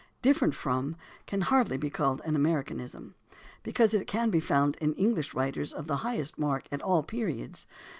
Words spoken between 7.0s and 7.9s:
periods.